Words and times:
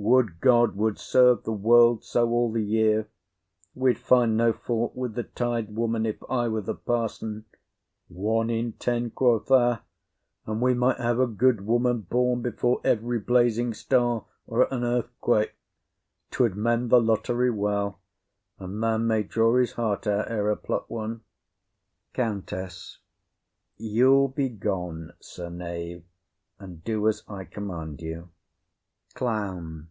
Would 0.00 0.40
God 0.40 0.76
would 0.76 0.96
serve 0.96 1.42
the 1.42 1.50
world 1.52 2.04
so 2.04 2.30
all 2.30 2.52
the 2.52 2.62
year! 2.62 3.08
We'd 3.74 3.98
find 3.98 4.36
no 4.36 4.52
fault 4.52 4.94
with 4.94 5.16
the 5.16 5.24
tithe 5.24 5.70
woman, 5.70 6.06
if 6.06 6.18
I 6.30 6.46
were 6.46 6.60
the 6.60 6.76
parson. 6.76 7.46
One 8.06 8.48
in 8.48 8.74
ten, 8.74 9.10
quoth 9.10 9.50
'a! 9.50 9.82
And 10.46 10.62
we 10.62 10.72
might 10.72 10.98
have 10.98 11.18
a 11.18 11.26
good 11.26 11.66
woman 11.66 12.02
born 12.02 12.42
but 12.42 12.62
or 12.62 12.80
every 12.84 13.18
blazing 13.18 13.74
star, 13.74 14.24
or 14.46 14.62
at 14.66 14.72
an 14.72 14.84
earthquake, 14.84 15.56
'twould 16.30 16.54
mend 16.54 16.90
the 16.90 17.00
lottery 17.00 17.50
well; 17.50 17.98
a 18.60 18.68
man 18.68 19.04
may 19.08 19.24
draw 19.24 19.56
his 19.58 19.72
heart 19.72 20.06
out 20.06 20.30
ere 20.30 20.48
he 20.48 20.54
pluck 20.54 20.88
one. 20.88 21.22
COUNTESS. 22.12 23.00
You'll 23.76 24.28
be 24.28 24.48
gone, 24.48 25.14
sir 25.18 25.50
knave, 25.50 26.04
and 26.56 26.84
do 26.84 27.08
as 27.08 27.24
I 27.26 27.42
command 27.42 28.00
you! 28.00 28.28
CLOWN. 29.14 29.88